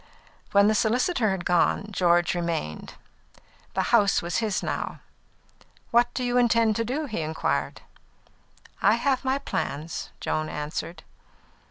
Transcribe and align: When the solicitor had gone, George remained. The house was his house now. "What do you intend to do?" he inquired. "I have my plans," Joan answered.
When 0.51 0.65
the 0.67 0.73
solicitor 0.73 1.29
had 1.29 1.45
gone, 1.45 1.89
George 1.91 2.33
remained. 2.33 2.95
The 3.75 3.83
house 3.93 4.19
was 4.19 4.37
his 4.37 4.55
house 4.55 4.63
now. 4.63 4.99
"What 5.91 6.11
do 6.15 6.23
you 6.23 6.39
intend 6.39 6.75
to 6.77 6.83
do?" 6.83 7.05
he 7.05 7.21
inquired. 7.21 7.81
"I 8.81 8.95
have 8.95 9.23
my 9.23 9.37
plans," 9.37 10.09
Joan 10.19 10.49
answered. 10.49 11.03